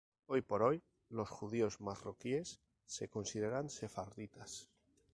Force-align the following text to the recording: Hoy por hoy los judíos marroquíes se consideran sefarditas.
Hoy 0.25 0.41
por 0.41 0.63
hoy 0.63 0.81
los 1.11 1.29
judíos 1.29 1.79
marroquíes 1.79 2.59
se 2.87 3.07
consideran 3.07 3.69
sefarditas. 3.69 4.67